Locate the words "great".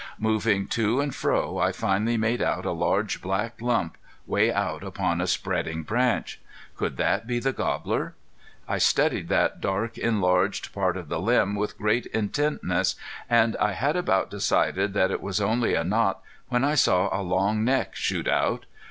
11.77-12.07